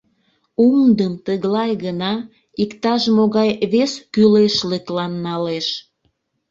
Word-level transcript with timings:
Умдым 0.67 1.13
тыглай 1.25 1.71
гына, 1.85 2.13
иктаж-могай 2.63 3.49
вес 3.71 3.93
кӱлешлыклан 4.13 5.13
налеш. 5.25 5.67